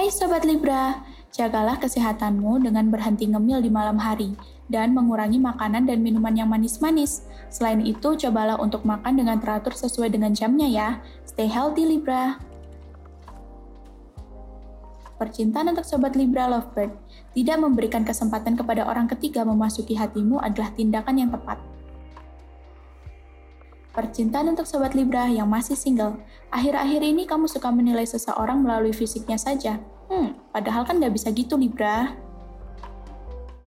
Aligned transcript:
Hai 0.00 0.08
Sobat 0.08 0.48
Libra, 0.48 1.04
jagalah 1.28 1.76
kesehatanmu 1.76 2.64
dengan 2.64 2.88
berhenti 2.88 3.28
ngemil 3.28 3.60
di 3.60 3.68
malam 3.68 4.00
hari 4.00 4.32
dan 4.72 4.96
mengurangi 4.96 5.36
makanan 5.36 5.84
dan 5.84 6.00
minuman 6.00 6.32
yang 6.32 6.48
manis-manis. 6.48 7.28
Selain 7.52 7.84
itu, 7.84 8.16
cobalah 8.16 8.56
untuk 8.56 8.80
makan 8.88 9.20
dengan 9.20 9.36
teratur 9.44 9.76
sesuai 9.76 10.08
dengan 10.08 10.32
jamnya 10.32 10.72
ya. 10.72 10.88
Stay 11.28 11.52
healthy 11.52 11.84
Libra. 11.84 12.40
Percintaan 15.20 15.76
untuk 15.76 15.84
Sobat 15.84 16.16
Libra 16.16 16.48
Lovebird 16.48 16.96
tidak 17.36 17.60
memberikan 17.60 18.00
kesempatan 18.00 18.56
kepada 18.56 18.88
orang 18.88 19.04
ketiga 19.04 19.44
memasuki 19.44 20.00
hatimu 20.00 20.40
adalah 20.40 20.72
tindakan 20.72 21.20
yang 21.20 21.28
tepat. 21.28 21.60
Percintaan 23.90 24.56
untuk 24.56 24.70
Sobat 24.70 24.94
Libra 24.94 25.26
yang 25.26 25.50
masih 25.50 25.74
single. 25.74 26.16
Akhir-akhir 26.48 27.02
ini 27.02 27.26
kamu 27.26 27.50
suka 27.50 27.74
menilai 27.74 28.06
seseorang 28.06 28.62
melalui 28.62 28.94
fisiknya 28.94 29.34
saja. 29.34 29.82
Hmm, 30.10 30.34
padahal 30.50 30.82
kan 30.82 30.98
nggak 30.98 31.14
bisa 31.14 31.30
gitu 31.30 31.54
Libra. 31.54 32.10